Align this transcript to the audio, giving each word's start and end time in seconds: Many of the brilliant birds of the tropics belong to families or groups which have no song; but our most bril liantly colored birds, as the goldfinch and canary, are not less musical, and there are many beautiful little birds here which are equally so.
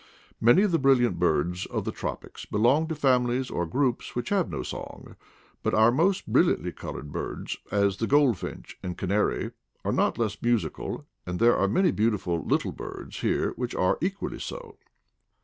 Many 0.39 0.63
of 0.63 0.71
the 0.71 0.79
brilliant 0.79 1.19
birds 1.19 1.67
of 1.67 1.85
the 1.85 1.91
tropics 1.91 2.45
belong 2.45 2.87
to 2.87 2.95
families 2.95 3.51
or 3.51 3.67
groups 3.67 4.15
which 4.15 4.29
have 4.29 4.49
no 4.49 4.63
song; 4.63 5.15
but 5.61 5.75
our 5.75 5.91
most 5.91 6.33
bril 6.33 6.45
liantly 6.55 6.75
colored 6.75 7.11
birds, 7.11 7.57
as 7.69 7.97
the 7.97 8.07
goldfinch 8.07 8.79
and 8.81 8.97
canary, 8.97 9.51
are 9.85 9.91
not 9.93 10.17
less 10.17 10.41
musical, 10.41 11.05
and 11.27 11.37
there 11.37 11.55
are 11.55 11.67
many 11.67 11.91
beautiful 11.91 12.43
little 12.43 12.71
birds 12.71 13.19
here 13.19 13.51
which 13.57 13.75
are 13.75 13.99
equally 14.01 14.39
so. 14.39 14.75